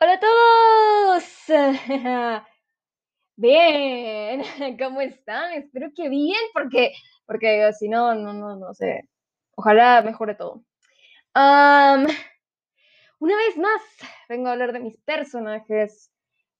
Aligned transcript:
Hola 0.00 0.12
a 0.14 0.20
todos. 0.20 1.24
Bien, 3.36 4.42
¿cómo 4.78 5.00
están? 5.00 5.52
Espero 5.54 5.90
que 5.94 6.08
bien, 6.08 6.38
porque, 6.52 6.92
porque 7.26 7.70
si 7.78 7.88
no, 7.88 8.14
no, 8.14 8.32
no, 8.32 8.56
no 8.56 8.74
sé. 8.74 9.08
Ojalá 9.56 10.02
mejore 10.02 10.34
todo. 10.34 10.62
una 11.34 12.06
vez 13.36 13.56
más, 13.56 13.82
vengo 14.28 14.48
a 14.48 14.52
hablar 14.52 14.72
de 14.72 14.80
mis 14.80 14.98
personajes. 15.02 16.10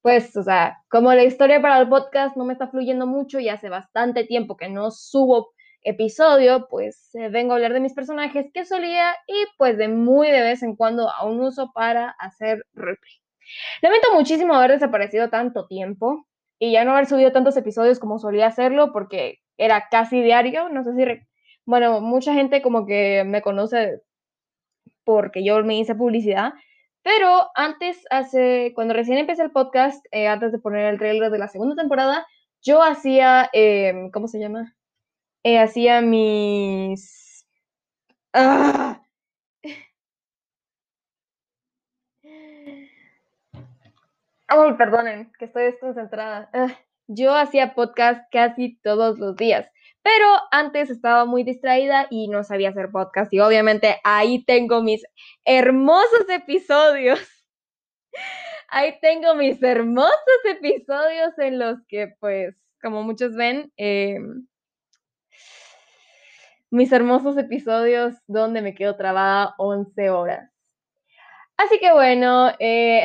Pues, 0.03 0.37
o 0.37 0.43
sea, 0.43 0.79
como 0.91 1.13
la 1.15 1.25
historia 1.25 1.61
para 1.63 1.79
el 1.81 1.89
podcast 1.89 2.37
no 2.37 2.45
me 2.45 2.53
está 2.53 2.69
fluyendo 2.69 3.07
mucho 3.07 3.41
y 3.41 3.49
hace 3.49 3.69
bastante 3.69 4.25
tiempo 4.25 4.57
que 4.57 4.69
no 4.69 4.91
subo 4.91 5.53
episodio, 5.83 6.67
pues 6.69 7.15
eh, 7.15 7.29
vengo 7.31 7.53
a 7.53 7.57
hablar 7.57 7.73
de 7.73 7.81
mis 7.81 7.95
personajes 7.95 8.47
que 8.53 8.65
solía 8.65 9.13
y 9.27 9.35
pues 9.59 9.77
de 9.79 9.89
muy 9.89 10.29
de 10.31 10.43
vez 10.43 10.63
en 10.63 10.77
cuando 10.77 11.11
aún 11.11 11.41
uso 11.41 11.73
para 11.75 12.11
hacer 12.19 12.65
roleplay. 12.75 13.24
Lamento 13.83 14.09
muchísimo 14.15 14.55
haber 14.55 14.73
desaparecido 14.73 15.31
tanto 15.31 15.67
tiempo 15.67 16.27
y 16.59 16.73
ya 16.73 16.85
no 16.85 16.93
haber 16.93 17.07
subido 17.07 17.33
tantos 17.33 17.57
episodios 17.57 17.99
como 17.99 18.19
solía 18.19 18.47
hacerlo 18.47 18.93
porque 18.93 19.41
era 19.59 19.89
casi 19.91 20.23
diario. 20.23 20.69
No 20.69 20.85
sé 20.85 20.95
si, 20.95 21.05
bueno, 21.65 22.01
mucha 22.01 22.35
gente 22.35 22.63
como 22.63 22.87
que 22.87 23.25
me 23.25 23.43
conoce 23.43 24.01
porque 25.05 25.45
yo 25.45 25.63
me 25.65 25.79
hice 25.79 25.95
publicidad, 25.95 26.55
pero 27.05 27.51
antes, 27.55 28.03
hace, 28.11 28.73
cuando 28.75 28.95
recién 28.95 29.19
empecé 29.19 29.43
el 29.43 29.51
podcast, 29.53 30.05
eh, 30.11 30.27
antes 30.29 30.53
de 30.53 30.59
poner 30.59 30.87
el 30.87 30.99
trailer 30.99 31.31
de 31.31 31.39
la 31.39 31.49
segunda 31.49 31.77
temporada, 31.77 32.27
yo 32.63 32.83
hacía, 32.83 33.51
em, 33.53 34.11
¿cómo 34.11 34.27
se 34.29 34.41
llama? 34.41 34.75
Eh, 35.45 35.59
hacía 35.59 36.01
mis... 36.03 37.47
¡Ah! 38.35 39.01
Ay, 44.57 44.75
perdonen, 44.75 45.33
que 45.37 45.47
estoy 45.47 45.65
desconcentrada. 45.65 46.49
Ah, 46.53 46.79
yo 47.09 47.35
hacía 47.35 47.75
podcast 47.75 48.23
casi 48.31 48.79
todos 48.83 49.19
los 49.19 49.35
días, 49.35 49.69
pero 50.03 50.27
antes 50.53 50.91
estaba 50.91 51.25
muy 51.25 51.43
distraída 51.43 52.07
y 52.09 52.29
no 52.29 52.45
sabía 52.45 52.69
hacer 52.69 52.91
podcast. 52.93 53.33
Y 53.33 53.41
obviamente 53.41 53.97
ahí 54.05 54.45
tengo 54.45 54.81
mis 54.81 55.03
hermosos 55.45 56.29
episodios. 56.29 57.19
Ahí 58.69 58.99
tengo 59.01 59.35
mis 59.35 59.63
hermosos 59.63 60.19
episodios 60.47 61.39
en 61.39 61.59
los 61.61 61.79
que, 61.87 62.15
pues, 62.19 62.57
como 62.83 63.03
muchos 63.03 63.35
ven, 63.35 63.73
em, 63.77 64.47
mis 66.71 66.91
hermosos 66.91 67.37
episodios 67.37 68.15
donde 68.27 68.63
me 68.63 68.75
quedo 68.75 68.97
trabada 68.97 69.55
11 69.59 70.11
horas. 70.11 70.51
Así 71.57 71.79
que 71.79 71.93
bueno, 71.93 72.51
eh, 72.59 73.05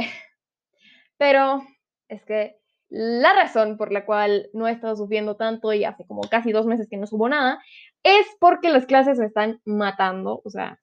pero 1.20 1.62
es 2.08 2.26
que 2.26 2.56
la 2.90 3.34
razón 3.34 3.78
por 3.78 3.92
la 3.92 4.06
cual 4.06 4.50
no 4.54 4.68
he 4.68 4.72
estado 4.72 4.96
subiendo 4.96 5.36
tanto 5.36 5.74
y 5.74 5.84
hace 5.84 6.08
como 6.08 6.22
casi 6.22 6.52
dos 6.52 6.66
meses 6.66 6.88
que 6.90 6.98
no 6.98 7.06
subo 7.06 7.30
nada 7.30 7.60
es 8.04 8.26
porque 8.40 8.70
las 8.70 8.88
clases 8.88 9.20
me 9.20 9.28
están 9.28 9.62
matando. 9.66 10.42
O 10.44 10.50
sea, 10.50 10.80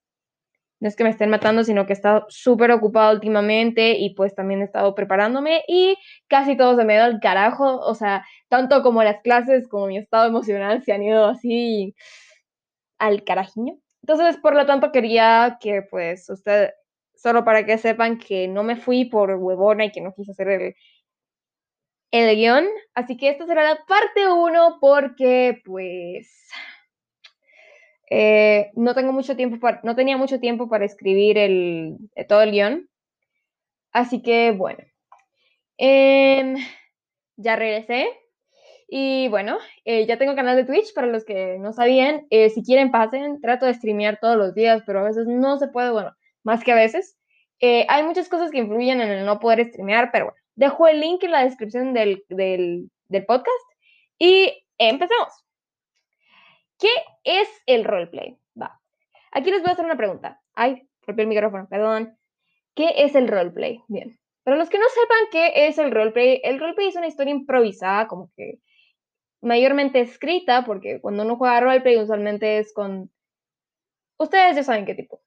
no 0.79 0.89
es 0.89 0.95
que 0.95 1.05
me 1.05 1.11
estén 1.11 1.31
matando, 1.31 1.65
sino 1.65 1.87
que 1.87 1.95
he 1.95 1.97
estado 1.97 2.27
súper 2.29 2.71
ocupada 2.71 3.13
últimamente 3.13 3.99
y 3.99 4.15
pues 4.15 4.35
también 4.35 4.61
he 4.61 4.65
estado 4.65 4.95
preparándome 4.95 5.65
y 5.67 5.97
casi 6.29 6.57
todo 6.57 6.77
se 6.77 6.85
me 6.85 6.93
ha 6.95 6.97
ido 6.97 7.05
al 7.07 7.21
carajo. 7.21 7.79
O 7.81 7.95
sea, 7.95 8.25
tanto 8.49 8.83
como 8.83 9.03
las 9.03 9.21
clases 9.23 9.67
como 9.69 9.87
mi 9.87 9.99
estado 9.99 10.29
emocional 10.29 10.83
se 10.85 10.93
han 10.93 11.03
ido 11.03 11.27
así 11.27 11.95
al 12.99 13.25
carajiño. 13.25 13.79
Entonces, 14.03 14.37
por 14.37 14.55
lo 14.55 14.67
tanto, 14.67 14.93
quería 14.93 15.59
que 15.61 15.83
pues 15.83 16.29
usted 16.31 16.71
solo 17.17 17.45
para 17.45 17.65
que 17.67 17.79
sepan 17.79 18.19
que 18.19 18.49
no 18.49 18.63
me 18.63 18.77
fui 18.77 19.07
por 19.07 19.31
huevona 19.31 19.87
y 19.87 19.93
que 19.93 20.01
no 20.01 20.15
quise 20.15 20.33
hacer 20.33 20.49
el, 20.49 20.75
el 22.11 22.37
guion. 22.37 22.67
Así 22.95 23.17
que 23.17 23.31
esta 23.31 23.47
será 23.47 23.65
la 23.65 23.85
parte 23.87 24.29
1 24.29 24.79
porque 24.81 25.61
pues 25.65 26.49
eh, 28.11 28.71
no 28.75 28.95
tengo 28.95 29.13
mucho 29.13 29.37
tiempo 29.37 29.59
para, 29.59 29.81
no 29.83 29.97
tenía 29.97 30.17
mucho 30.17 30.39
tiempo 30.41 30.69
para 30.69 30.85
escribir 30.85 31.39
el, 31.39 31.97
eh, 32.15 32.25
todo 32.25 32.43
el 32.43 32.53
guion. 32.53 32.89
Así 33.93 34.23
que 34.23 34.53
bueno. 34.53 34.85
Em, 35.79 36.57
ya 37.37 37.57
regresé. 37.57 38.09
Y 38.89 39.29
bueno, 39.29 39.59
eh, 39.85 40.07
ya 40.07 40.17
tengo 40.19 40.37
canal 40.37 40.57
de 40.57 40.65
Twitch 40.65 40.95
para 40.95 41.09
los 41.09 41.25
que 41.25 41.59
no 41.59 41.73
sabían. 41.73 42.27
si 42.31 42.63
quieren, 42.65 42.91
pasen. 42.93 43.41
Trato 43.41 43.67
de 43.67 43.75
streamear 43.75 44.19
todos 44.21 44.37
los 44.37 44.55
días, 44.55 44.83
pero 44.87 45.01
a 45.01 45.05
veces 45.05 45.27
no 45.27 45.59
se 45.59 45.69
puede. 45.69 45.91
Bueno, 45.91 46.15
más 46.47 46.63
que 46.63 46.73
a 46.73 46.77
veces. 46.77 47.19
Eh, 47.61 47.85
hay 47.89 48.05
muchas 48.05 48.29
cosas 48.29 48.51
que 48.51 48.59
influyen 48.59 49.01
en 49.01 49.11
el 49.11 49.27
no 49.27 49.41
poder 49.41 49.67
streamear, 49.69 50.11
pero 50.13 50.27
bueno, 50.27 50.41
dejo 50.55 50.87
el 50.87 51.01
link 51.01 51.23
en 51.25 51.33
la 51.33 51.45
descripción 51.45 51.93
del, 51.93 52.25
del, 52.29 52.89
del 53.09 53.27
podcast 53.27 53.67
y 54.19 54.65
empecemos. 54.79 55.45
¿Qué 56.79 56.91
es 57.25 57.49
el 57.67 57.85
roleplay? 57.85 58.39
Va. 58.61 58.81
Aquí 59.33 59.51
les 59.51 59.61
voy 59.61 59.71
a 59.71 59.73
hacer 59.73 59.85
una 59.85 59.97
pregunta. 59.97 60.41
Ay, 60.55 60.89
rompí 61.03 61.23
el 61.23 61.29
micrófono, 61.29 61.67
perdón. 61.69 62.17
¿Qué 62.75 62.93
es 62.97 63.15
el 63.15 63.29
roleplay? 63.29 63.83
Bien. 63.89 64.17
Para 64.45 64.57
los 64.57 64.69
que 64.69 64.79
no 64.79 64.85
sepan 64.89 65.19
qué 65.33 65.67
es 65.67 65.79
el 65.79 65.91
roleplay, 65.91 66.41
el 66.45 66.61
roleplay 66.61 66.89
es 66.89 66.97
una 66.97 67.09
historia 67.09 67.33
improvisada, 67.33 68.07
como 68.07 68.31
que 68.37 68.61
mayormente 69.41 70.01
escrita, 70.01 70.65
porque 70.65 71.01
cuando 71.01 71.25
uno 71.25 71.37
juega 71.37 71.61
roleplay 71.61 71.97
usualmente 71.97 72.59
es 72.59 72.73
con... 72.73 73.11
Ustedes 74.19 74.55
ya 74.55 74.63
saben 74.63 74.87
qué 74.87 74.95
tipo. 74.95 75.26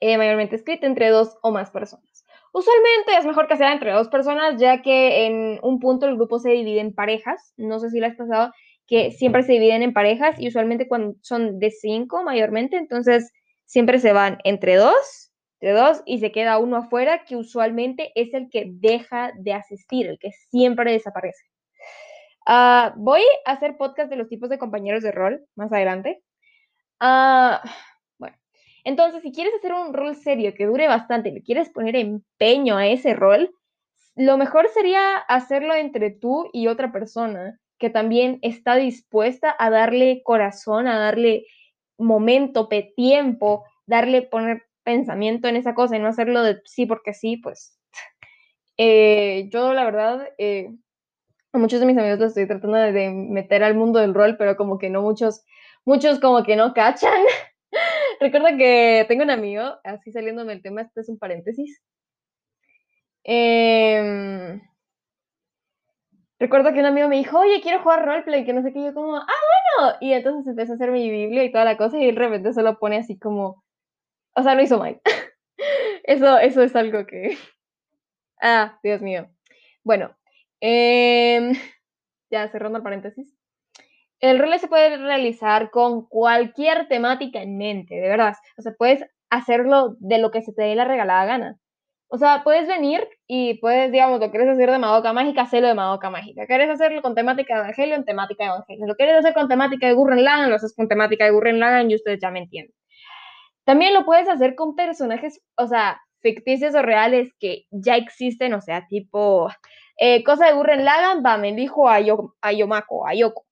Eh, 0.00 0.16
mayormente 0.16 0.56
escrita 0.56 0.86
entre 0.86 1.08
dos 1.10 1.36
o 1.42 1.50
más 1.50 1.70
personas. 1.70 2.24
Usualmente 2.52 3.16
es 3.18 3.26
mejor 3.26 3.46
que 3.46 3.56
sea 3.56 3.72
entre 3.72 3.92
dos 3.92 4.08
personas, 4.08 4.60
ya 4.60 4.80
que 4.82 5.26
en 5.26 5.58
un 5.62 5.80
punto 5.80 6.06
el 6.06 6.16
grupo 6.16 6.38
se 6.38 6.50
divide 6.50 6.80
en 6.80 6.94
parejas. 6.94 7.52
No 7.56 7.78
sé 7.78 7.90
si 7.90 8.00
lo 8.00 8.06
has 8.06 8.16
pasado, 8.16 8.52
que 8.86 9.12
siempre 9.12 9.42
se 9.42 9.52
dividen 9.52 9.82
en 9.82 9.92
parejas 9.92 10.40
y 10.40 10.48
usualmente 10.48 10.88
cuando 10.88 11.14
son 11.20 11.58
de 11.58 11.70
cinco 11.70 12.24
mayormente, 12.24 12.76
entonces 12.76 13.30
siempre 13.66 13.98
se 13.98 14.12
van 14.12 14.38
entre 14.44 14.76
dos, 14.76 15.30
entre 15.60 15.78
dos 15.78 16.02
y 16.06 16.20
se 16.20 16.32
queda 16.32 16.58
uno 16.58 16.78
afuera, 16.78 17.24
que 17.24 17.36
usualmente 17.36 18.12
es 18.14 18.32
el 18.32 18.48
que 18.50 18.64
deja 18.66 19.32
de 19.36 19.52
asistir, 19.52 20.06
el 20.06 20.18
que 20.18 20.30
siempre 20.50 20.92
desaparece. 20.92 21.44
Ah, 22.46 22.94
voy 22.96 23.20
a 23.44 23.52
hacer 23.52 23.76
podcast 23.76 24.08
de 24.08 24.16
los 24.16 24.28
tipos 24.28 24.48
de 24.48 24.58
compañeros 24.58 25.02
de 25.02 25.12
rol 25.12 25.44
más 25.54 25.70
adelante. 25.70 26.22
Uh, 27.00 27.58
entonces, 28.84 29.22
si 29.22 29.32
quieres 29.32 29.54
hacer 29.54 29.72
un 29.72 29.92
rol 29.92 30.16
serio 30.16 30.54
que 30.54 30.66
dure 30.66 30.88
bastante 30.88 31.28
y 31.28 31.32
le 31.32 31.42
quieres 31.42 31.70
poner 31.70 31.96
empeño 31.96 32.76
a 32.76 32.86
ese 32.86 33.14
rol, 33.14 33.54
lo 34.16 34.36
mejor 34.36 34.68
sería 34.68 35.16
hacerlo 35.16 35.74
entre 35.74 36.10
tú 36.10 36.50
y 36.52 36.66
otra 36.66 36.90
persona 36.90 37.60
que 37.78 37.90
también 37.90 38.38
está 38.42 38.76
dispuesta 38.76 39.54
a 39.58 39.70
darle 39.70 40.22
corazón, 40.24 40.88
a 40.88 40.98
darle 40.98 41.46
momento, 41.96 42.68
tiempo, 42.96 43.64
darle, 43.86 44.22
poner 44.22 44.64
pensamiento 44.82 45.48
en 45.48 45.56
esa 45.56 45.74
cosa 45.74 45.96
y 45.96 46.00
no 46.00 46.08
hacerlo 46.08 46.42
de 46.42 46.60
sí 46.64 46.86
porque 46.86 47.14
sí, 47.14 47.36
pues 47.36 47.78
eh, 48.78 49.48
yo 49.52 49.72
la 49.72 49.84
verdad, 49.84 50.28
eh, 50.38 50.70
a 51.52 51.58
muchos 51.58 51.80
de 51.80 51.86
mis 51.86 51.96
amigos 51.96 52.18
los 52.18 52.28
estoy 52.28 52.46
tratando 52.46 52.76
de 52.78 53.10
meter 53.10 53.62
al 53.62 53.74
mundo 53.74 54.00
del 54.00 54.14
rol, 54.14 54.36
pero 54.36 54.56
como 54.56 54.78
que 54.78 54.90
no 54.90 55.02
muchos, 55.02 55.44
muchos 55.84 56.20
como 56.20 56.42
que 56.42 56.56
no 56.56 56.74
cachan. 56.74 57.22
Recuerda 58.20 58.56
que 58.56 59.04
tengo 59.08 59.22
un 59.22 59.30
amigo, 59.30 59.62
así 59.84 60.10
saliéndome 60.12 60.52
el 60.52 60.62
tema, 60.62 60.82
este 60.82 61.00
es 61.00 61.08
un 61.08 61.18
paréntesis. 61.18 61.80
Eh, 63.24 64.60
recuerdo 66.38 66.72
que 66.72 66.80
un 66.80 66.86
amigo 66.86 67.08
me 67.08 67.16
dijo, 67.16 67.38
oye, 67.38 67.60
quiero 67.60 67.82
jugar 67.82 68.04
roleplay, 68.04 68.44
que 68.44 68.52
no 68.52 68.62
sé 68.62 68.72
qué, 68.72 68.84
yo 68.84 68.94
como, 68.94 69.16
ah, 69.16 69.26
bueno. 69.26 69.96
Y 70.00 70.12
entonces 70.12 70.46
empecé 70.48 70.72
a 70.72 70.74
hacer 70.76 70.90
mi 70.90 71.10
Biblia 71.10 71.44
y 71.44 71.52
toda 71.52 71.64
la 71.64 71.76
cosa 71.76 71.98
y 71.98 72.06
de 72.06 72.12
repente 72.12 72.52
solo 72.52 72.78
pone 72.78 72.96
así 72.98 73.18
como, 73.18 73.62
o 74.34 74.42
sea, 74.42 74.54
lo 74.54 74.62
hizo 74.62 74.78
mal. 74.78 75.00
eso, 76.04 76.38
eso 76.38 76.62
es 76.62 76.74
algo 76.76 77.06
que... 77.06 77.36
Ah, 78.40 78.78
Dios 78.84 79.02
mío. 79.02 79.28
Bueno, 79.84 80.16
eh, 80.60 81.52
ya 82.30 82.48
cerrando 82.50 82.78
el 82.78 82.84
paréntesis. 82.84 83.37
El 84.20 84.38
rol 84.38 84.58
se 84.58 84.68
puede 84.68 84.96
realizar 84.96 85.70
con 85.70 86.06
cualquier 86.06 86.88
temática 86.88 87.40
en 87.42 87.56
mente, 87.56 87.94
de 87.94 88.08
verdad. 88.08 88.34
O 88.56 88.62
sea, 88.62 88.72
puedes 88.76 89.04
hacerlo 89.30 89.96
de 90.00 90.18
lo 90.18 90.30
que 90.30 90.42
se 90.42 90.52
te 90.52 90.62
dé 90.62 90.74
la 90.74 90.84
regalada 90.84 91.24
gana. 91.24 91.58
O 92.10 92.16
sea, 92.16 92.42
puedes 92.42 92.66
venir 92.66 93.06
y 93.26 93.58
puedes, 93.60 93.92
digamos, 93.92 94.18
lo 94.18 94.30
quieres 94.30 94.48
hacer 94.48 94.70
de 94.70 94.78
Madoka 94.78 95.12
Mágica, 95.12 95.42
hacerlo 95.42 95.68
de 95.68 95.74
Madoka 95.74 96.08
Mágica. 96.08 96.46
¿Quieres 96.46 96.70
hacerlo 96.70 97.02
con 97.02 97.14
temática 97.14 97.54
de 97.54 97.60
Evangelio? 97.60 97.96
En 97.96 98.04
temática 98.04 98.44
de 98.44 98.50
Evangelio. 98.50 98.86
Lo 98.86 98.96
quieres 98.96 99.16
hacer 99.16 99.34
con 99.34 99.46
temática 99.48 99.86
de 99.86 99.92
Gurren 99.92 100.24
Lagann, 100.24 100.48
lo 100.48 100.56
haces 100.56 100.74
con 100.74 100.88
temática 100.88 101.26
de 101.26 101.32
Gurren 101.32 101.60
Lagann 101.60 101.90
y 101.90 101.94
ustedes 101.94 102.18
ya 102.20 102.30
me 102.30 102.40
entienden. 102.40 102.74
También 103.64 103.92
lo 103.92 104.06
puedes 104.06 104.28
hacer 104.28 104.54
con 104.54 104.74
personajes, 104.74 105.42
o 105.56 105.66
sea, 105.66 106.00
ficticios 106.20 106.74
o 106.74 106.80
reales 106.80 107.30
que 107.38 107.66
ya 107.70 107.96
existen, 107.96 108.54
o 108.54 108.62
sea, 108.62 108.86
tipo, 108.88 109.50
eh, 109.98 110.24
cosa 110.24 110.46
de 110.46 110.54
Gurren 110.54 110.86
Lagann, 110.86 111.22
va, 111.24 111.36
me 111.36 111.52
dijo 111.54 111.88
a, 111.90 111.98
a 112.40 112.52
Yomako, 112.52 113.06
a 113.06 113.14
Yoko. 113.14 113.47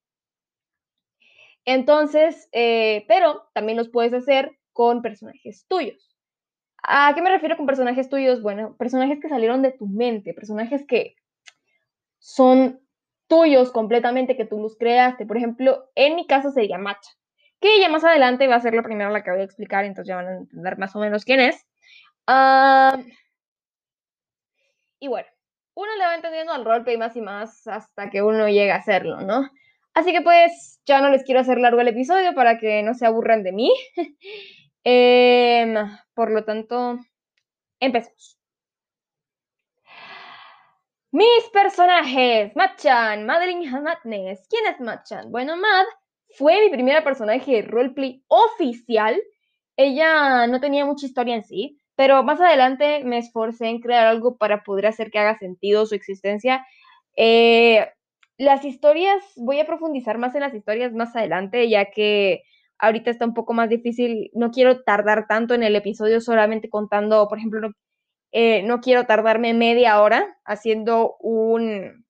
Entonces, 1.67 2.49
eh, 2.53 3.05
pero 3.09 3.49
también 3.53 3.77
los 3.77 3.91
puedes 3.91 4.15
hacer 4.15 4.57
con 4.73 5.03
personajes 5.03 5.67
tuyos. 5.69 6.17
¿A 6.83 7.13
qué 7.15 7.23
me 7.23 7.31
refiero 7.31 7.57
con 7.57 7.67
personajes 7.67 8.09
tuyos? 8.09 8.41
Bueno, 8.41 8.77
personajes 8.77 9.19
que 9.21 9.29
salieron 9.29 9.63
de 9.63 9.73
tu 9.73 9.87
mente, 9.87 10.33
personajes 10.33 10.87
que 10.87 11.17
son 12.19 12.81
tuyos 13.27 13.73
completamente, 13.73 14.37
que 14.37 14.45
tú 14.45 14.61
los 14.61 14.77
creaste. 14.77 15.27
Por 15.27 15.37
ejemplo, 15.37 15.91
en 15.97 16.15
mi 16.15 16.27
caso 16.29 16.51
sería 16.53 16.79
Macha, 16.79 17.11
que 17.61 17.81
ya 17.81 17.89
más 17.89 18.05
adelante 18.05 18.47
va 18.47 18.55
a 18.55 18.61
ser 18.61 18.75
la 18.75 18.83
primera 18.85 19.11
la 19.11 19.25
que 19.25 19.33
voy 19.33 19.41
a 19.41 19.45
explicar, 19.45 19.85
entonces 19.85 20.09
ya 20.09 20.17
van 20.17 20.29
a 20.29 20.37
entender 20.37 20.79
más 20.79 20.95
o 20.95 21.01
menos 21.01 21.25
quién 21.25 21.41
es. 21.41 21.67
Y 25.01 25.09
bueno, 25.09 25.29
uno 25.75 25.97
le 25.97 26.05
va 26.05 26.15
entendiendo 26.15 26.53
al 26.53 26.65
roleplay 26.65 26.97
más 26.97 27.17
y 27.17 27.21
más 27.21 27.67
hasta 27.67 28.09
que 28.11 28.23
uno 28.23 28.49
llega 28.49 28.75
a 28.77 28.79
hacerlo, 28.79 29.21
¿no? 29.23 29.51
Así 29.97 30.13
que 30.13 30.21
pues 30.21 30.79
ya 30.85 31.01
no 31.01 31.09
les 31.09 31.25
quiero 31.25 31.41
hacer 31.41 31.57
largo 31.59 31.81
el 31.81 31.89
episodio 31.89 32.35
para 32.35 32.59
que 32.59 32.83
no 32.83 32.93
se 32.93 33.07
aburran 33.07 33.43
de 33.43 33.53
mí. 33.53 33.73
Em, 34.89 35.75
por 36.15 36.31
lo 36.31 36.45
tanto, 36.45 37.01
empecemos. 37.81 38.39
Mis 41.13 41.49
personajes, 41.53 42.55
Machan, 42.55 43.25
Madeline 43.27 43.69
Madness. 43.81 44.47
¿Quién 44.51 44.67
es 44.67 44.81
Machan? 44.81 45.33
Bueno, 45.33 45.57
Mad 45.57 45.87
fue 46.37 46.61
mi 46.61 46.71
primera 46.71 47.03
personaje 47.03 47.51
de 47.51 47.63
roleplay 47.63 48.23
oficial. 48.29 49.21
Ella 49.79 50.47
no 50.47 50.61
tenía 50.61 50.85
mucha 50.85 51.07
historia 51.07 51.35
en 51.37 51.43
sí, 51.43 51.81
pero 51.97 52.23
más 52.23 52.41
adelante 52.41 53.03
me 53.03 53.19
esforcé 53.19 53.69
en 53.69 53.81
crear 53.81 54.07
algo 54.07 54.37
para 54.37 54.63
poder 54.63 54.87
hacer 54.87 55.11
que 55.11 55.19
haga 55.19 55.39
sentido 55.39 55.87
su 55.87 55.95
existencia. 55.95 56.67
Eh, 57.17 57.89
las 58.39 58.65
historias, 58.65 59.23
voy 59.37 59.61
a 59.61 59.67
profundizar 59.67 60.19
más 60.19 60.35
en 60.35 60.43
las 60.43 60.55
historias 60.55 60.93
más 60.93 61.15
adelante, 61.17 61.69
ya 61.69 61.87
que 61.91 62.43
ahorita 62.79 63.11
está 63.11 63.25
un 63.25 63.35
poco 63.35 63.55
más 63.55 63.69
difícil. 63.69 64.31
No 64.35 64.51
quiero 64.51 64.83
tardar 64.83 65.27
tanto 65.27 65.55
en 65.55 65.63
el 65.63 65.77
episodio 65.77 66.21
solamente 66.21 66.69
contando, 66.69 67.29
por 67.29 67.39
ejemplo, 67.39 67.61
no, 67.61 67.75
eh, 68.33 68.67
quiero 68.83 69.07
tardarme 69.07 69.55
media 69.55 70.01
hora 70.01 70.37
haciendo 70.45 71.17
un... 71.21 72.05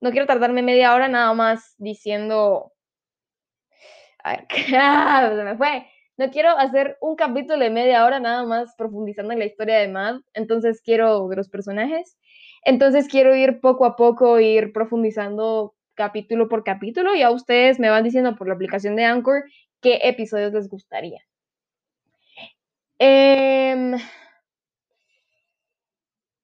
No 0.00 0.10
quiero 0.12 0.26
tardarme 0.26 0.62
media 0.62 0.94
hora 0.94 1.08
nada 1.08 1.32
más 1.34 1.74
diciendo... 1.78 2.72
A 4.22 4.36
ver, 4.36 4.46
se 5.36 5.44
me 5.44 5.56
fue 5.56 5.86
no 6.18 6.30
quiero 6.30 6.50
hacer 6.58 6.98
un 7.00 7.14
capítulo 7.14 7.60
de 7.60 7.70
media 7.70 8.04
hora 8.04 8.18
nada 8.18 8.44
más 8.44 8.74
profundizando 8.76 9.32
en 9.32 9.38
la 9.38 9.44
historia 9.44 9.78
de 9.78 9.86
Mad, 9.86 10.16
entonces 10.34 10.82
quiero 10.82 11.28
de 11.28 11.36
los 11.36 11.48
personajes, 11.48 12.18
entonces 12.62 13.08
quiero 13.08 13.34
ir 13.34 13.60
poco 13.60 13.84
a 13.84 13.96
poco, 13.96 14.40
ir 14.40 14.72
profundizando 14.72 15.74
capítulo 15.94 16.48
por 16.48 16.64
capítulo 16.64 17.14
y 17.14 17.22
a 17.22 17.30
ustedes 17.30 17.80
me 17.80 17.90
van 17.90 18.04
diciendo 18.04 18.36
por 18.36 18.46
la 18.48 18.54
aplicación 18.54 18.96
de 18.96 19.04
Anchor 19.04 19.44
qué 19.80 20.00
episodios 20.04 20.52
les 20.52 20.68
gustaría. 20.68 21.20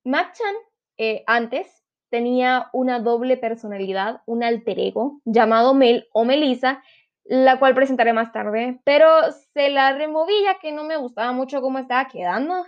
Machan 0.04 0.54
eh, 0.98 1.24
antes 1.26 1.82
tenía 2.10 2.68
una 2.72 3.00
doble 3.00 3.36
personalidad, 3.36 4.20
un 4.26 4.44
alter 4.44 4.78
ego 4.78 5.20
llamado 5.24 5.74
Mel 5.74 6.06
o 6.12 6.24
Melissa, 6.24 6.82
la 7.24 7.58
cual 7.58 7.74
presentaré 7.74 8.12
más 8.12 8.30
tarde, 8.32 8.80
pero 8.84 9.08
se 9.54 9.70
la 9.70 9.92
removí 9.92 10.34
ya 10.44 10.58
que 10.58 10.72
no 10.72 10.84
me 10.84 10.96
gustaba 10.96 11.32
mucho 11.32 11.60
cómo 11.60 11.78
estaba 11.78 12.06
quedando, 12.06 12.64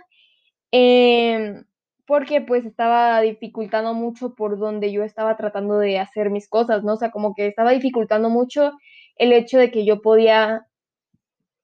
em, 0.71 1.63
porque 2.07 2.41
pues 2.41 2.65
estaba 2.65 3.19
dificultando 3.21 3.93
mucho 3.93 4.33
por 4.33 4.57
donde 4.57 4.91
yo 4.93 5.03
estaba 5.03 5.35
tratando 5.35 5.77
de 5.77 5.99
hacer 5.99 6.31
mis 6.31 6.47
cosas, 6.47 6.83
¿no? 6.83 6.93
O 6.93 6.97
sea, 6.97 7.11
como 7.11 7.35
que 7.35 7.47
estaba 7.47 7.71
dificultando 7.71 8.29
mucho 8.29 8.71
el 9.17 9.33
hecho 9.33 9.59
de 9.59 9.69
que 9.71 9.85
yo 9.85 10.01
podía 10.01 10.65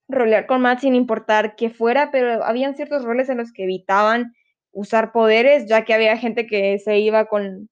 rolear 0.09 0.45
con 0.45 0.61
Matt 0.61 0.79
sin 0.79 0.95
importar 0.95 1.55
qué 1.55 1.69
fuera, 1.69 2.11
pero 2.11 2.43
habían 2.43 2.75
ciertos 2.75 3.03
roles 3.03 3.29
en 3.29 3.37
los 3.37 3.53
que 3.53 3.63
evitaban 3.63 4.33
usar 4.73 5.13
poderes, 5.13 5.67
ya 5.67 5.85
que 5.85 5.93
había 5.93 6.17
gente 6.17 6.45
que 6.45 6.77
se 6.77 6.99
iba 6.99 7.25
con, 7.25 7.69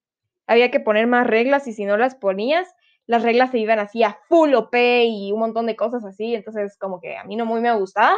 había 0.47 0.71
que 0.71 0.79
poner 0.79 1.07
más 1.07 1.27
reglas 1.27 1.67
y 1.67 1.73
si 1.73 1.83
no 1.83 1.97
las 1.97 2.15
ponías, 2.15 2.73
las 3.05 3.23
reglas 3.23 3.51
se 3.51 3.59
iban 3.59 3.79
así 3.79 4.03
a 4.03 4.17
full 4.29 4.53
OP 4.53 5.03
y 5.03 5.33
un 5.33 5.39
montón 5.39 5.65
de 5.65 5.75
cosas 5.75 6.05
así, 6.05 6.35
entonces 6.35 6.77
como 6.77 7.01
que 7.01 7.17
a 7.17 7.25
mí 7.25 7.35
no 7.35 7.45
muy 7.45 7.59
me 7.59 7.75
gustaba. 7.75 8.15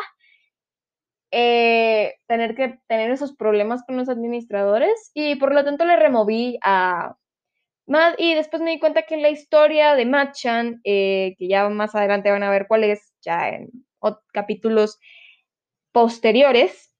Eh, 1.35 2.13
tener 2.27 2.53
que 2.53 2.79
tener 2.87 3.09
esos 3.09 3.35
problemas 3.35 3.83
con 3.87 3.97
los 3.97 4.07
administradores 4.07 5.09
y 5.15 5.35
por 5.37 5.51
lo 5.51 5.63
tanto 5.63 5.83
le 5.83 5.95
removí 5.95 6.59
a 6.61 7.17
Mad 7.87 8.13
y 8.19 8.35
después 8.35 8.61
me 8.61 8.69
di 8.69 8.79
cuenta 8.79 9.01
que 9.01 9.17
la 9.17 9.29
historia 9.29 9.95
de 9.95 10.05
Machan, 10.05 10.79
eh, 10.83 11.33
que 11.39 11.47
ya 11.47 11.67
más 11.69 11.95
adelante 11.95 12.29
van 12.29 12.43
a 12.43 12.51
ver 12.51 12.67
cuál 12.67 12.83
es, 12.83 13.13
ya 13.21 13.49
en 13.49 13.71
capítulos 14.31 14.99
posteriores, 15.91 16.93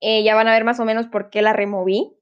eh, 0.00 0.22
ya 0.24 0.34
van 0.34 0.48
a 0.48 0.52
ver 0.52 0.64
más 0.64 0.78
o 0.78 0.84
menos 0.84 1.06
por 1.06 1.30
qué 1.30 1.40
la 1.40 1.54
removí. 1.54 2.12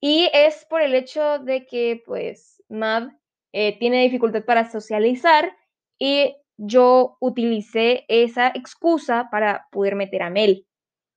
Y 0.00 0.30
es 0.32 0.64
por 0.64 0.80
el 0.80 0.94
hecho 0.94 1.40
de 1.40 1.66
que, 1.66 2.02
pues, 2.06 2.62
Mad 2.70 3.10
eh, 3.52 3.78
tiene 3.78 4.02
dificultad 4.02 4.44
para 4.44 4.70
socializar 4.70 5.54
y 5.98 6.34
yo 6.64 7.16
utilicé 7.20 8.04
esa 8.06 8.48
excusa 8.54 9.28
para 9.30 9.66
poder 9.72 9.96
meter 9.96 10.22
a 10.22 10.30
Mel. 10.30 10.64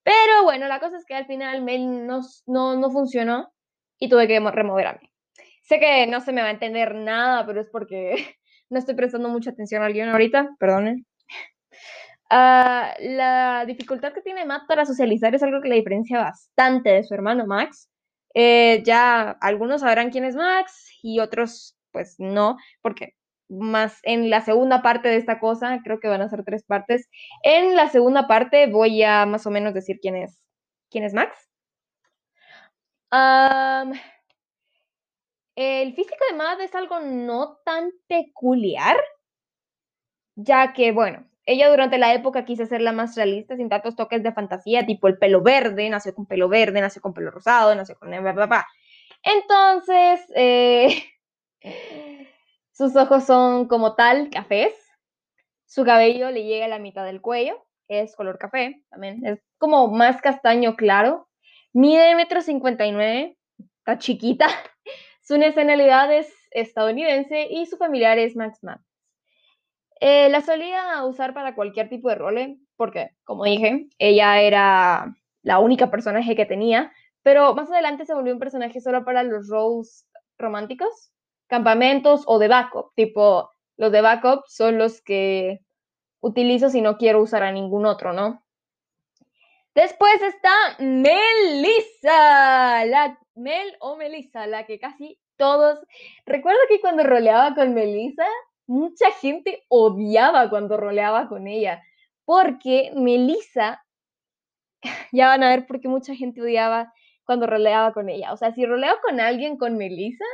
Pero 0.04 0.44
bueno, 0.44 0.68
la 0.68 0.80
cosa 0.80 0.98
es 0.98 1.06
que 1.06 1.14
al 1.14 1.28
final 1.28 1.62
Mel 1.62 2.08
no, 2.08 2.22
no, 2.48 2.92
funcionó 2.92 3.54
y 4.00 4.10
tuve 4.10 4.28
que 4.28 4.40
remover 4.40 4.88
a 4.88 4.94
Mel. 4.94 5.10
Sé 5.62 5.80
que 5.80 6.08
no 6.08 6.22
se 6.22 6.34
me 6.34 6.42
va 6.42 6.48
a 6.48 6.52
entender 6.52 6.96
nada, 6.96 7.46
pero 7.46 7.62
es 7.62 7.70
porque 7.70 8.16
no 8.70 8.80
estoy 8.80 8.96
prestando 8.96 9.30
mucha 9.30 9.52
atención 9.52 9.84
al 9.84 9.94
guion 9.94 10.10
ahorita, 10.10 10.56
perdonen. 10.60 11.06
Ah, 12.32 12.96
la 13.00 13.66
dificultad 13.68 14.12
que 14.12 14.22
tiene 14.22 14.46
Matt 14.46 14.64
para 14.68 14.84
socializar 14.84 15.36
es 15.36 15.44
algo 15.44 15.62
que 15.62 15.70
le 15.70 15.76
diferencia 15.76 16.18
bastante 16.18 16.90
de 16.90 17.04
su 17.04 17.14
hermano 17.14 17.46
Max. 17.46 17.88
Eh, 18.34 18.82
ya 18.84 19.30
algunos 19.42 19.82
sabrán 19.82 20.10
quién 20.10 20.26
es 20.26 20.36
Max 20.36 20.90
y 21.04 21.20
otros 21.20 21.78
pues 21.92 22.16
no, 22.18 22.58
porque 22.82 23.14
más 23.50 24.00
en 24.04 24.30
la 24.30 24.42
segunda 24.42 24.82
parte 24.82 25.10
de 25.10 25.18
esta 25.18 25.40
cosa, 25.40 25.80
creo 25.84 26.00
que 26.00 26.08
van 26.08 26.22
a 26.22 26.30
ser 26.30 26.44
tres 26.44 26.64
partes. 26.64 27.08
En 27.44 27.76
la 27.76 27.90
segunda 27.90 28.28
parte 28.28 28.68
voy 28.68 29.04
a 29.04 29.26
más 29.26 29.46
o 29.46 29.52
menos 29.52 29.74
decir 29.74 30.00
quién 30.02 30.16
es, 30.16 30.40
quién 30.90 31.04
es 31.04 31.14
Max. 31.14 31.50
el 35.56 35.94
físico 35.94 36.26
de 36.30 36.38
Mad 36.38 36.62
es 36.62 36.76
algo 36.76 37.00
no 37.00 37.58
tan 37.64 37.92
peculiar, 38.08 38.98
ya 40.36 40.74
que, 40.74 40.92
bueno, 40.92 41.26
ella 41.46 41.70
durante 41.70 41.98
la 41.98 42.14
época 42.14 42.46
quiso 42.46 42.66
ser 42.66 42.82
la 42.82 42.92
más 42.92 43.16
realista, 43.16 43.56
sin 43.56 43.70
tantos 43.70 43.96
toques 43.96 44.24
de 44.24 44.34
fantasía, 44.34 44.86
tipo 44.86 45.08
el 45.08 45.18
pelo 45.18 45.42
verde, 45.42 45.90
nació 45.90 46.14
con 46.16 46.26
pelo 46.26 46.50
verde, 46.50 46.82
nació 46.82 47.02
con 47.02 47.14
pelo 47.14 47.32
rosado, 47.32 47.76
nació 47.76 47.98
con... 47.98 48.12
Entonces, 49.24 50.22
eh, 50.36 51.04
sus 52.75 52.94
ojos 52.98 53.24
son 53.24 53.70
como 53.70 53.96
tal 53.96 54.29
cafés. 54.29 54.74
Su 55.65 55.86
cabello 55.86 56.29
le 56.29 56.44
llega 56.44 56.65
a 56.65 56.67
la 56.67 56.77
mitad 56.77 57.05
del 57.05 57.22
cuello. 57.22 57.65
Es 57.88 58.17
color 58.17 58.38
café 58.38 58.84
también. 58.89 59.25
Es 59.25 59.39
como 59.58 59.88
más 59.88 60.22
castaño 60.22 60.75
claro. 60.75 61.29
Mide 61.72 62.15
metro 62.15 62.41
cincuenta 62.41 62.86
y 62.86 62.91
nueve. 62.91 63.38
Está 63.77 63.98
chiquita. 63.98 64.48
Su 65.22 65.38
nacionalidad 65.38 66.13
es 66.13 66.34
estadounidense 66.51 67.48
y 67.50 67.65
su 67.65 67.77
familiar 67.77 68.20
es 68.20 68.36
Max 68.36 68.60
Max. 68.62 68.84
Eh, 70.01 70.29
la 70.29 70.41
solía 70.41 71.03
usar 71.05 71.34
para 71.34 71.55
cualquier 71.55 71.88
tipo 71.88 72.10
de 72.10 72.15
role, 72.15 72.58
porque, 72.75 73.12
como 73.24 73.46
dije, 73.46 73.88
ella 73.98 74.41
era 74.41 75.15
la 75.41 75.60
única 75.60 75.89
personaje 75.89 76.36
que 76.36 76.46
tenía, 76.46 76.91
pero 77.24 77.55
más 77.55 77.72
adelante 77.72 78.05
se 78.05 78.13
volvió 78.13 78.34
un 78.34 78.39
personaje 78.39 78.82
solo 78.82 79.05
para 79.05 79.24
los 79.24 79.48
roles 79.48 80.08
románticos, 80.38 81.14
campamentos 81.48 82.24
o 82.28 82.40
de 82.40 82.48
backup, 82.48 82.94
tipo 82.96 83.50
los 83.78 83.92
de 83.92 84.02
backup 84.02 84.44
son 84.48 84.78
los 84.78 85.02
que 85.02 85.60
utilizo 86.22 86.70
si 86.70 86.82
no 86.82 86.98
quiero 86.98 87.22
usar 87.22 87.44
a 87.44 87.52
ningún 87.52 87.86
otro, 87.86 88.14
¿no? 88.14 88.46
Después 89.75 90.22
está 90.22 90.52
Melissa, 90.80 92.86
la 92.86 93.20
Mel 93.36 93.75
o 93.80 93.98
Melissa, 93.98 94.48
la 94.48 94.66
que 94.66 94.80
casi 94.80 95.20
todos. 95.36 95.80
Recuerdo 96.25 96.60
que 96.70 96.80
cuando 96.80 97.04
roleaba 97.04 97.54
con 97.56 97.74
Melissa, 97.74 98.25
mucha 98.68 99.12
gente 99.12 99.66
odiaba 99.68 100.50
cuando 100.50 100.78
roleaba 100.78 101.28
con 101.28 101.48
ella, 101.48 101.84
porque 102.24 102.92
Melissa, 102.96 103.86
ya 105.12 105.28
van 105.28 105.44
a 105.44 105.50
ver 105.50 105.68
por 105.68 105.82
qué 105.82 105.90
mucha 105.90 106.16
gente 106.16 106.42
odiaba 106.42 106.94
cuando 107.25 107.46
roleaba 107.46 107.94
con 107.94 108.10
ella. 108.10 108.32
O 108.34 108.38
sea, 108.38 108.54
si 108.54 108.66
roleo 108.66 108.96
con 109.02 109.20
alguien 109.20 109.58
con 109.58 109.78
Melissa, 109.78 110.25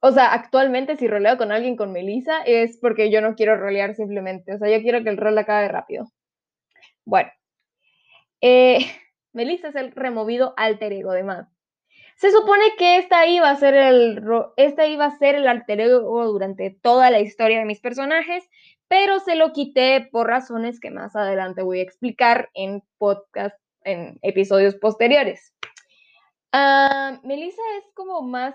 o 0.00 0.12
sea, 0.12 0.32
actualmente 0.32 0.96
si 0.96 1.08
roleo 1.08 1.36
con 1.36 1.50
alguien 1.50 1.76
con 1.76 1.92
Melissa 1.92 2.42
es 2.42 2.78
porque 2.80 3.10
yo 3.10 3.20
no 3.20 3.34
quiero 3.34 3.56
rolear 3.56 3.94
simplemente. 3.94 4.54
O 4.54 4.58
sea, 4.58 4.68
yo 4.70 4.80
quiero 4.82 5.02
que 5.02 5.10
el 5.10 5.16
rol 5.16 5.36
acabe 5.38 5.68
rápido. 5.68 6.06
Bueno. 7.04 7.30
Eh, 8.40 8.78
Melissa 9.32 9.68
es 9.68 9.76
el 9.76 9.92
removido 9.92 10.54
alter 10.56 10.92
ego 10.92 11.12
de 11.12 11.24
Matt. 11.24 11.48
Se 12.16 12.32
supone 12.32 12.64
que 12.76 12.98
esta 12.98 13.26
iba 13.26 13.48
a 13.48 13.56
ser 13.56 13.74
el 13.74 14.20
esta 14.56 14.86
iba 14.86 15.04
a 15.04 15.18
ser 15.18 15.36
el 15.36 15.46
alter 15.46 15.80
ego 15.80 16.26
durante 16.26 16.70
toda 16.82 17.10
la 17.10 17.20
historia 17.20 17.60
de 17.60 17.64
mis 17.64 17.80
personajes, 17.80 18.48
pero 18.88 19.20
se 19.20 19.36
lo 19.36 19.52
quité 19.52 20.08
por 20.10 20.26
razones 20.26 20.80
que 20.80 20.90
más 20.90 21.14
adelante 21.14 21.62
voy 21.62 21.78
a 21.78 21.82
explicar 21.82 22.50
en 22.54 22.82
podcast 22.98 23.56
en 23.84 24.18
episodios 24.22 24.74
posteriores. 24.74 25.54
Uh, 26.52 27.24
Melissa 27.24 27.62
es 27.78 27.84
como 27.94 28.22
más 28.22 28.54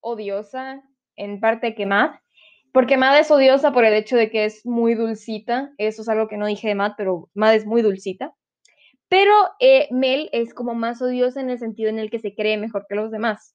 odiosa 0.00 0.82
en 1.16 1.40
parte 1.40 1.74
que 1.74 1.86
Matt, 1.86 2.20
porque 2.72 2.96
Matt 2.96 3.20
es 3.20 3.30
odiosa 3.30 3.72
por 3.72 3.84
el 3.84 3.94
hecho 3.94 4.16
de 4.16 4.30
que 4.30 4.44
es 4.44 4.64
muy 4.66 4.94
dulcita. 4.94 5.72
Eso 5.78 6.02
es 6.02 6.08
algo 6.08 6.28
que 6.28 6.36
no 6.36 6.46
dije 6.46 6.68
de 6.68 6.74
Matt, 6.74 6.94
pero 6.96 7.30
Matt 7.34 7.54
es 7.54 7.66
muy 7.66 7.82
dulcita. 7.82 8.34
Pero 9.08 9.32
eh, 9.58 9.88
Mel 9.90 10.28
es 10.32 10.52
como 10.54 10.74
más 10.74 11.00
odiosa 11.00 11.40
en 11.40 11.50
el 11.50 11.58
sentido 11.58 11.88
en 11.88 11.98
el 11.98 12.10
que 12.10 12.18
se 12.18 12.34
cree 12.34 12.58
mejor 12.58 12.86
que 12.88 12.94
los 12.94 13.10
demás. 13.10 13.54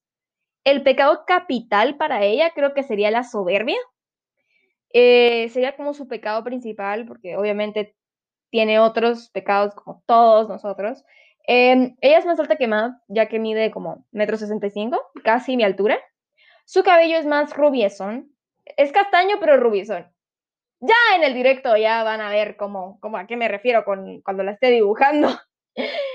El 0.64 0.84
pecado 0.84 1.24
capital 1.28 1.98
para 1.98 2.24
ella 2.24 2.52
creo 2.56 2.74
que 2.74 2.84
sería 2.84 3.12
la 3.12 3.24
soberbia. 3.24 3.78
Eh, 4.94 5.50
sería 5.50 5.76
como 5.76 5.94
su 5.94 6.08
pecado 6.08 6.44
principal, 6.44 7.06
porque 7.08 7.38
obviamente 7.38 7.96
tiene 8.50 8.80
otros 8.80 9.30
pecados 9.30 9.76
como 9.76 10.04
todos 10.06 10.50
nosotros. 10.50 11.04
Em, 11.46 11.96
ella 12.02 12.18
es 12.20 12.26
más 12.26 12.40
alta 12.40 12.56
que 12.56 12.68
Matt, 12.68 12.94
ya 13.08 13.28
que 13.28 13.40
mide 13.40 13.72
como 13.72 14.06
metro 14.12 14.38
sesenta 14.38 14.68
y 14.68 14.72
cinco, 14.72 15.02
casi 15.24 15.58
mi 15.58 15.64
altura. 15.64 16.00
Su 16.66 16.84
cabello 16.84 17.18
es 17.18 17.26
más 17.26 17.56
rubiezón. 17.56 18.32
Es 18.78 18.92
castaño, 18.92 19.38
pero 19.40 19.58
rubiezón. 19.58 20.08
Ya 20.80 20.96
en 21.16 21.24
el 21.24 21.34
directo 21.34 21.78
ya 21.78 22.04
van 22.04 22.22
a 22.22 22.30
ver 22.30 22.58
cómo, 22.58 23.00
cómo 23.00 23.18
a 23.18 23.28
qué 23.28 23.38
me 23.38 23.48
refiero 23.48 23.86
con, 23.86 24.22
cuando 24.22 24.44
la 24.44 24.52
esté 24.52 24.70
dibujando. 24.70 25.30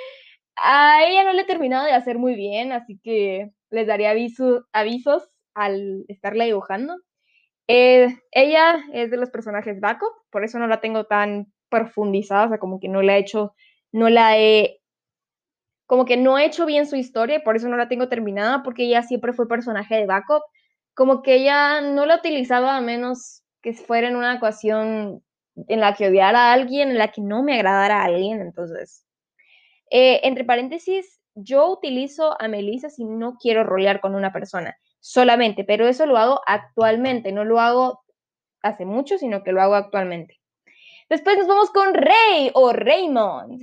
A 0.60 1.04
ella 1.04 1.22
no 1.22 1.32
le 1.32 1.42
he 1.42 1.46
terminado 1.46 1.86
de 1.86 1.92
hacer 1.92 2.18
muy 2.18 2.34
bien, 2.34 2.72
así 2.72 2.98
que 3.02 3.52
les 3.70 3.86
daría 3.86 4.10
avisos 4.10 5.30
al 5.54 6.04
estarla 6.08 6.44
dibujando. 6.44 6.96
Eh, 7.68 8.08
ella 8.32 8.80
es 8.92 9.10
de 9.10 9.18
los 9.18 9.30
personajes 9.30 9.78
backup, 9.80 10.12
por 10.30 10.42
eso 10.42 10.58
no 10.58 10.66
la 10.66 10.80
tengo 10.80 11.04
tan 11.04 11.52
profundizada, 11.68 12.46
o 12.46 12.48
sea, 12.48 12.58
como 12.58 12.80
que 12.80 12.88
no 12.88 13.02
la 13.02 13.16
he 13.16 13.20
hecho, 13.20 13.54
no 13.92 14.08
la 14.08 14.38
he, 14.38 14.77
como 15.88 16.04
que 16.04 16.18
no 16.18 16.38
he 16.38 16.44
hecho 16.44 16.66
bien 16.66 16.86
su 16.86 16.96
historia, 16.96 17.42
por 17.42 17.56
eso 17.56 17.68
no 17.68 17.78
la 17.78 17.88
tengo 17.88 18.08
terminada, 18.08 18.62
porque 18.62 18.84
ella 18.84 19.02
siempre 19.02 19.32
fue 19.32 19.48
personaje 19.48 19.96
de 19.96 20.06
backup, 20.06 20.42
como 20.94 21.22
que 21.22 21.36
ella 21.36 21.80
no 21.80 22.04
la 22.04 22.16
utilizaba 22.16 22.76
a 22.76 22.80
menos 22.82 23.42
que 23.62 23.72
fuera 23.72 24.06
en 24.08 24.16
una 24.16 24.34
ecuación 24.34 25.24
en 25.66 25.80
la 25.80 25.94
que 25.94 26.08
odiara 26.08 26.50
a 26.50 26.52
alguien, 26.52 26.90
en 26.90 26.98
la 26.98 27.08
que 27.08 27.22
no 27.22 27.42
me 27.42 27.54
agradara 27.54 28.02
a 28.02 28.04
alguien, 28.04 28.40
entonces 28.40 29.06
eh, 29.90 30.20
entre 30.24 30.44
paréntesis, 30.44 31.20
yo 31.34 31.70
utilizo 31.70 32.36
a 32.38 32.48
Melissa 32.48 32.90
si 32.90 33.06
no 33.06 33.38
quiero 33.40 33.64
rolear 33.64 34.00
con 34.00 34.14
una 34.14 34.30
persona 34.30 34.76
solamente, 35.00 35.64
pero 35.64 35.88
eso 35.88 36.04
lo 36.04 36.18
hago 36.18 36.42
actualmente, 36.46 37.32
no 37.32 37.44
lo 37.46 37.60
hago 37.60 38.02
hace 38.60 38.84
mucho, 38.84 39.16
sino 39.16 39.42
que 39.42 39.52
lo 39.52 39.62
hago 39.62 39.74
actualmente. 39.74 40.38
Después 41.08 41.38
nos 41.38 41.46
vamos 41.46 41.70
con 41.70 41.94
Rey 41.94 42.50
o 42.52 42.72
Raymond. 42.72 43.62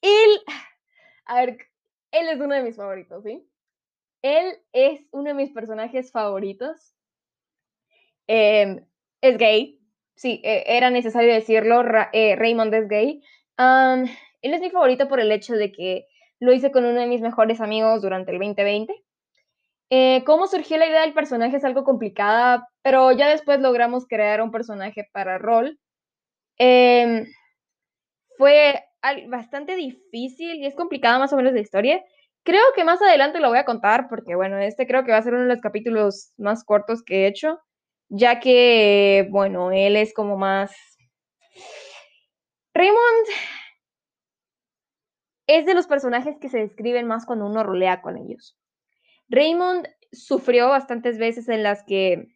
Él, 0.00 0.30
a 1.28 1.36
ver, 1.36 1.58
él 2.10 2.28
es 2.28 2.40
uno 2.40 2.54
de 2.54 2.62
mis 2.62 2.76
favoritos, 2.76 3.22
¿sí? 3.22 3.46
Él 4.22 4.56
es 4.72 5.00
uno 5.12 5.24
de 5.28 5.34
mis 5.34 5.52
personajes 5.52 6.10
favoritos. 6.10 6.94
Em, 8.26 8.84
es 9.20 9.38
gay, 9.38 9.80
sí, 10.16 10.40
e, 10.44 10.64
era 10.66 10.90
necesario 10.90 11.32
decirlo, 11.32 11.82
eh, 12.12 12.36
Raymond 12.36 12.74
es 12.74 12.88
gay. 12.88 13.22
Él 13.56 14.54
es 14.54 14.60
mi 14.60 14.70
favorito 14.70 15.08
por 15.08 15.20
el 15.20 15.32
hecho 15.32 15.54
de 15.54 15.72
que 15.72 16.06
lo 16.40 16.52
hice 16.52 16.70
con 16.70 16.84
uno 16.84 17.00
de 17.00 17.06
mis 17.06 17.20
mejores 17.20 17.60
amigos 17.60 18.02
durante 18.02 18.32
el 18.32 18.38
2020. 18.38 18.94
Eh, 19.90 20.22
cómo 20.24 20.46
surgió 20.46 20.76
la 20.76 20.86
idea 20.86 21.02
del 21.02 21.14
personaje 21.14 21.56
es 21.56 21.64
algo 21.64 21.84
complicada, 21.84 22.68
pero 22.82 23.12
ya 23.12 23.28
después 23.28 23.60
logramos 23.60 24.06
crear 24.06 24.42
un 24.42 24.50
personaje 24.50 25.08
para 25.12 25.38
rol. 25.38 25.78
Em, 26.58 27.26
fue 28.36 28.82
bastante 29.28 29.76
difícil 29.76 30.56
y 30.56 30.66
es 30.66 30.74
complicada 30.74 31.18
más 31.18 31.32
o 31.32 31.36
menos 31.36 31.52
la 31.52 31.60
historia. 31.60 32.02
Creo 32.44 32.62
que 32.74 32.84
más 32.84 33.00
adelante 33.02 33.40
lo 33.40 33.48
voy 33.48 33.58
a 33.58 33.64
contar 33.64 34.08
porque, 34.08 34.34
bueno, 34.34 34.58
este 34.58 34.86
creo 34.86 35.04
que 35.04 35.12
va 35.12 35.18
a 35.18 35.22
ser 35.22 35.34
uno 35.34 35.42
de 35.42 35.48
los 35.48 35.60
capítulos 35.60 36.32
más 36.38 36.64
cortos 36.64 37.02
que 37.02 37.24
he 37.24 37.26
hecho, 37.26 37.60
ya 38.08 38.40
que, 38.40 39.28
bueno, 39.30 39.72
él 39.72 39.96
es 39.96 40.14
como 40.14 40.36
más... 40.36 40.72
Raymond 42.74 43.26
es 45.48 45.66
de 45.66 45.74
los 45.74 45.86
personajes 45.86 46.38
que 46.38 46.48
se 46.48 46.58
describen 46.58 47.06
más 47.06 47.26
cuando 47.26 47.46
uno 47.46 47.64
rolea 47.64 48.02
con 48.02 48.16
ellos. 48.16 48.56
Raymond 49.28 49.88
sufrió 50.12 50.68
bastantes 50.68 51.18
veces 51.18 51.48
en 51.48 51.62
las 51.62 51.82
que 51.84 52.28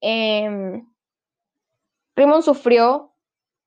em, 0.00 0.86
Raymond 2.16 2.42
sufrió 2.42 3.14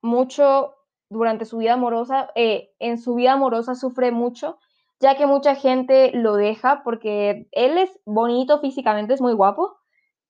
mucho 0.02 0.76
durante 1.12 1.46
su 1.46 1.58
vida 1.58 1.74
amorosa. 1.74 2.32
Eh, 2.36 2.72
en 2.80 2.98
su 2.98 3.16
vida 3.16 3.34
amorosa 3.34 3.76
sufre 3.76 4.12
mucho, 4.12 4.58
ya 5.00 5.16
que 5.16 5.28
mucha 5.28 5.56
gente 5.56 6.12
lo 6.14 6.36
deja 6.36 6.82
porque 6.84 7.48
él 7.52 7.78
es 7.78 8.00
bonito 8.06 8.60
físicamente, 8.60 9.14
es 9.14 9.22
muy 9.22 9.34
guapo. 9.34 9.78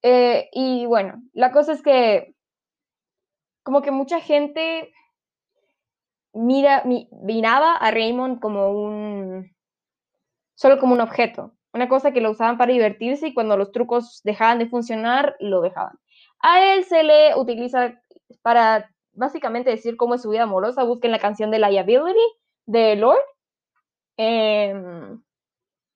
Eh, 0.01 0.49
y 0.51 0.85
bueno, 0.87 1.21
la 1.33 1.51
cosa 1.51 1.73
es 1.73 1.81
que 1.81 2.35
como 3.63 3.81
que 3.81 3.91
mucha 3.91 4.19
gente 4.19 4.91
mira, 6.33 6.83
miraba 7.11 7.75
a 7.75 7.91
Raymond 7.91 8.39
como 8.39 8.71
un, 8.71 9.55
solo 10.55 10.79
como 10.79 10.93
un 10.93 11.01
objeto, 11.01 11.53
una 11.73 11.87
cosa 11.87 12.11
que 12.11 12.21
lo 12.21 12.31
usaban 12.31 12.57
para 12.57 12.73
divertirse 12.73 13.27
y 13.27 13.33
cuando 13.35 13.55
los 13.57 13.71
trucos 13.71 14.21
dejaban 14.23 14.57
de 14.57 14.67
funcionar, 14.67 15.35
lo 15.39 15.61
dejaban. 15.61 15.99
A 16.39 16.73
él 16.73 16.85
se 16.85 17.03
le 17.03 17.35
utiliza 17.35 18.01
para 18.41 18.89
básicamente 19.13 19.69
decir 19.69 19.97
cómo 19.97 20.15
es 20.15 20.21
su 20.21 20.29
vida 20.29 20.43
amorosa. 20.43 20.83
Busquen 20.83 21.11
la 21.11 21.19
canción 21.19 21.51
de 21.51 21.59
Liability 21.59 22.19
de 22.65 22.95
Lord. 22.95 23.19
Eh, 24.17 24.73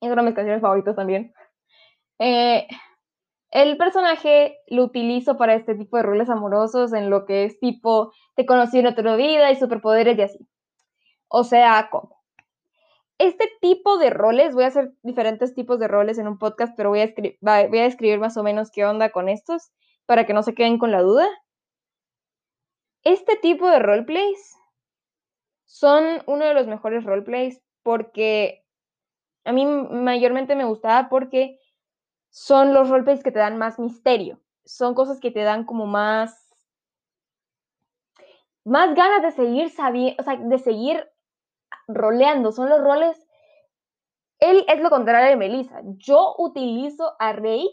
es 0.00 0.10
una 0.10 0.22
de 0.22 0.26
mis 0.26 0.34
canciones 0.34 0.60
favoritas 0.60 0.96
también. 0.96 1.32
Eh, 2.18 2.66
el 3.50 3.76
personaje 3.76 4.58
lo 4.66 4.84
utilizo 4.84 5.36
para 5.36 5.54
este 5.54 5.74
tipo 5.74 5.96
de 5.96 6.02
roles 6.02 6.28
amorosos 6.28 6.92
en 6.92 7.10
lo 7.10 7.24
que 7.24 7.44
es 7.44 7.58
tipo 7.58 8.12
te 8.34 8.44
conocí 8.44 8.78
en 8.78 8.86
otra 8.86 9.16
vida 9.16 9.50
y 9.50 9.56
superpoderes 9.56 10.18
y 10.18 10.22
así. 10.22 10.38
O 11.28 11.44
sea, 11.44 11.88
¿cómo? 11.90 12.16
Este 13.18 13.48
tipo 13.62 13.98
de 13.98 14.10
roles, 14.10 14.54
voy 14.54 14.64
a 14.64 14.68
hacer 14.68 14.92
diferentes 15.02 15.54
tipos 15.54 15.78
de 15.78 15.88
roles 15.88 16.18
en 16.18 16.28
un 16.28 16.38
podcast, 16.38 16.74
pero 16.76 16.90
voy 16.90 17.00
a, 17.00 17.14
voy 17.40 17.78
a 17.78 17.84
describir 17.84 18.18
más 18.18 18.36
o 18.36 18.42
menos 18.42 18.70
qué 18.70 18.84
onda 18.84 19.10
con 19.10 19.28
estos 19.30 19.70
para 20.04 20.26
que 20.26 20.34
no 20.34 20.42
se 20.42 20.54
queden 20.54 20.78
con 20.78 20.90
la 20.90 21.00
duda. 21.00 21.26
Este 23.06 23.36
tipo 23.36 23.70
de 23.70 23.78
roleplays 23.78 24.58
son 25.64 26.24
uno 26.26 26.44
de 26.44 26.54
los 26.54 26.66
mejores 26.66 27.04
roleplays 27.04 27.62
porque 27.84 28.66
a 29.44 29.52
mí 29.52 29.64
mayormente 29.64 30.56
me 30.56 30.64
gustaba 30.64 31.08
porque 31.08 31.60
son 32.30 32.74
los 32.74 32.88
roleplays 32.88 33.22
que 33.22 33.30
te 33.30 33.38
dan 33.38 33.58
más 33.58 33.78
misterio. 33.78 34.40
Son 34.64 34.96
cosas 34.96 35.20
que 35.20 35.30
te 35.30 35.44
dan 35.44 35.66
como 35.66 35.86
más 35.86 36.52
más 38.64 38.92
ganas 38.96 39.22
de 39.22 39.30
seguir 39.30 39.70
sabiendo, 39.70 40.20
o 40.20 40.24
sea, 40.24 40.34
de 40.38 40.58
seguir 40.58 41.08
roleando. 41.86 42.50
Son 42.50 42.68
los 42.68 42.80
roles. 42.80 43.16
Él 44.40 44.64
es 44.66 44.80
lo 44.80 44.90
contrario 44.90 45.30
de 45.30 45.36
Melissa. 45.36 45.80
Yo 45.84 46.34
utilizo 46.38 47.14
a 47.20 47.32
Rey 47.34 47.70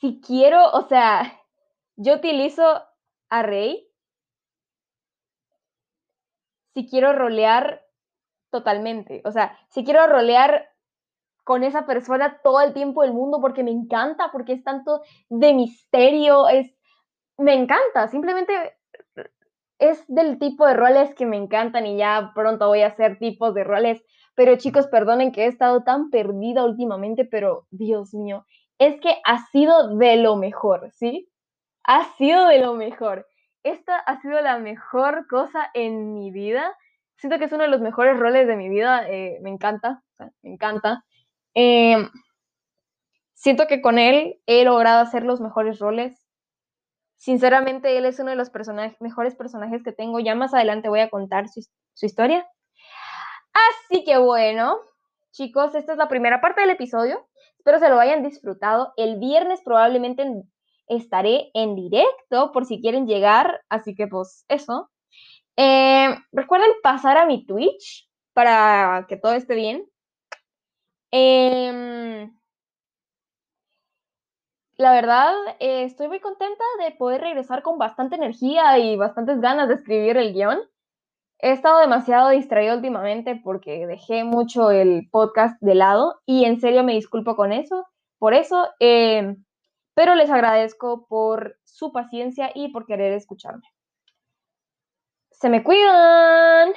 si 0.00 0.20
quiero, 0.20 0.72
o 0.72 0.88
sea, 0.88 1.40
yo 1.96 2.14
utilizo 2.14 2.82
a 3.30 3.42
Rey 3.42 3.88
si 6.74 6.86
quiero 6.88 7.12
rolear 7.12 7.82
totalmente. 8.50 9.22
O 9.24 9.30
sea, 9.30 9.56
si 9.70 9.84
quiero 9.84 10.06
rolear 10.06 10.68
con 11.44 11.62
esa 11.62 11.86
persona 11.86 12.40
todo 12.42 12.60
el 12.60 12.72
tiempo 12.72 13.02
del 13.02 13.12
mundo 13.12 13.40
porque 13.40 13.62
me 13.62 13.70
encanta, 13.70 14.30
porque 14.32 14.54
es 14.54 14.64
tanto 14.64 15.02
de 15.28 15.54
misterio, 15.54 16.48
es 16.48 16.74
me 17.36 17.54
encanta, 17.54 18.08
simplemente 18.08 18.52
es 19.78 20.04
del 20.08 20.38
tipo 20.38 20.66
de 20.66 20.74
roles 20.74 21.14
que 21.14 21.26
me 21.26 21.36
encantan 21.36 21.86
y 21.86 21.96
ya 21.98 22.32
pronto 22.34 22.68
voy 22.68 22.82
a 22.82 22.88
hacer 22.88 23.18
tipos 23.18 23.54
de 23.54 23.64
roles. 23.64 24.02
Pero 24.36 24.56
chicos, 24.56 24.86
perdonen 24.88 25.32
que 25.32 25.44
he 25.44 25.46
estado 25.46 25.82
tan 25.82 26.10
perdida 26.10 26.64
últimamente, 26.64 27.24
pero 27.24 27.66
Dios 27.70 28.14
mío, 28.14 28.46
es 28.78 29.00
que 29.00 29.16
ha 29.24 29.46
sido 29.46 29.96
de 29.96 30.16
lo 30.16 30.36
mejor, 30.36 30.90
¿sí? 30.92 31.28
Ha 31.84 32.04
sido 32.16 32.46
de 32.48 32.60
lo 32.60 32.74
mejor. 32.74 33.26
Esta 33.62 33.96
ha 33.96 34.20
sido 34.20 34.40
la 34.40 34.58
mejor 34.58 35.26
cosa 35.28 35.70
en 35.74 36.14
mi 36.14 36.30
vida. 36.30 36.76
Siento 37.16 37.38
que 37.38 37.44
es 37.44 37.52
uno 37.52 37.64
de 37.64 37.70
los 37.70 37.80
mejores 37.80 38.18
roles 38.18 38.46
de 38.46 38.56
mi 38.56 38.68
vida. 38.68 39.08
Eh, 39.08 39.38
me 39.42 39.50
encanta, 39.50 40.02
me 40.42 40.52
encanta. 40.52 41.04
Em, 41.54 42.10
siento 43.34 43.66
que 43.66 43.80
con 43.80 43.98
él 43.98 44.40
he 44.46 44.64
logrado 44.64 45.00
hacer 45.00 45.24
los 45.24 45.40
mejores 45.40 45.78
roles. 45.78 46.26
Sinceramente, 47.16 47.96
él 47.96 48.06
es 48.06 48.18
uno 48.18 48.30
de 48.30 48.36
los 48.36 48.50
mejores 49.00 49.36
personajes 49.36 49.82
que 49.82 49.92
tengo. 49.92 50.20
Ya 50.20 50.34
más 50.34 50.52
adelante 50.54 50.88
voy 50.88 51.00
a 51.00 51.10
contar 51.10 51.48
su, 51.48 51.60
historia. 52.06 52.46
Así 53.52 54.04
que 54.04 54.18
bueno, 54.18 54.78
chicos, 55.30 55.74
esta 55.74 55.92
es 55.92 55.98
la 55.98 56.08
primera 56.08 56.40
parte 56.40 56.62
del 56.62 56.70
episodio. 56.70 57.26
Espero 57.56 57.78
se 57.78 57.88
lo 57.88 58.00
hayan 58.00 58.22
disfrutado. 58.22 58.92
El 58.96 59.18
viernes 59.18 59.62
probablemente 59.64 60.44
estaré 60.88 61.50
en 61.54 61.74
directo 61.74 62.52
por 62.52 62.66
si 62.66 62.80
quieren 62.80 63.06
llegar. 63.06 63.62
Así 63.68 63.94
que 63.94 64.06
pues 64.06 64.44
eso. 64.48 64.90
Eh, 65.56 66.14
recuerden 66.32 66.70
pasar 66.82 67.18
a 67.18 67.26
mi 67.26 67.46
Twitch 67.46 68.08
para 68.32 69.06
que 69.08 69.16
todo 69.16 69.34
esté 69.34 69.54
bien. 69.54 69.86
Em, 71.12 72.34
la 74.76 74.92
verdad, 74.92 75.32
eh, 75.60 75.84
estoy 75.84 76.08
muy 76.08 76.20
contenta 76.20 76.64
de 76.82 76.90
poder 76.92 77.20
regresar 77.20 77.62
con 77.62 77.78
bastante 77.78 78.16
energía 78.16 78.78
y 78.78 78.96
bastantes 78.96 79.40
ganas 79.40 79.68
de 79.68 79.74
escribir 79.74 80.16
el 80.16 80.32
guion. 80.34 80.58
He 81.38 81.52
estado 81.52 81.80
demasiado 81.80 82.30
distraído 82.30 82.74
últimamente 82.76 83.40
porque 83.44 83.86
dejé 83.86 84.24
mucho 84.24 84.70
el 84.70 85.08
podcast 85.10 85.60
de 85.60 85.74
lado 85.76 86.20
y 86.26 86.44
en 86.44 86.60
serio 86.60 86.82
me 86.84 86.94
disculpo 86.94 87.36
con 87.36 87.52
eso, 87.52 87.86
por 88.18 88.34
eso, 88.34 88.68
eh, 88.80 89.36
pero 89.94 90.14
les 90.14 90.30
agradezco 90.30 91.06
por 91.06 91.58
su 91.64 91.92
paciencia 91.92 92.50
y 92.54 92.68
por 92.68 92.86
querer 92.86 93.12
escucharme. 93.12 93.68
Se 95.30 95.48
me 95.48 95.62
cuidan. 95.62 96.72